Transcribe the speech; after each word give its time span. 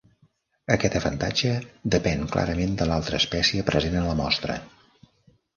Aquest 0.75 0.95
avantatge 0.99 1.51
depèn 1.97 2.25
clarament 2.37 2.73
de 2.81 2.87
l'altra 2.93 3.21
espècie 3.23 3.67
present 3.71 3.99
a 4.03 4.07
la 4.11 4.17
mostra. 4.23 4.57